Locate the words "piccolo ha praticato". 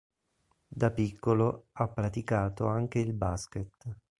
0.89-2.65